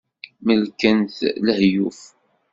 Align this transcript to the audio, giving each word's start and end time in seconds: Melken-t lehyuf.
Melken-t 0.45 1.17
lehyuf. 1.45 2.01